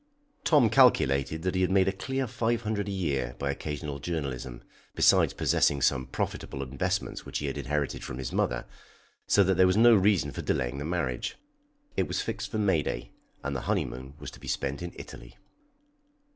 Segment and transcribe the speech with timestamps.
[0.43, 4.63] "]Tom calculated that he made a clear five hundred a year by occasional journalism,
[4.95, 8.65] besides possessing some profitable investments which he had inherited from his mother,
[9.27, 11.35] so that there was no reason for delaying the marriage.
[11.95, 13.11] It was fixed for May day,
[13.43, 15.37] and the honeymoon was to be spent in Italy.